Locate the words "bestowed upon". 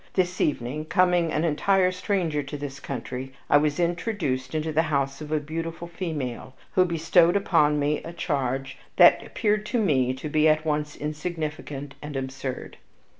6.85-7.77